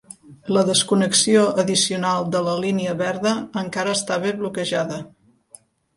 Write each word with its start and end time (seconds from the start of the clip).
La 0.55 0.61
desconnexió 0.69 1.43
addicional 1.63 2.25
de 2.35 2.41
la 2.47 2.55
Línia 2.63 2.95
Verda 3.03 3.35
encara 3.65 3.95
estava 3.99 4.33
bloquejada. 4.41 4.99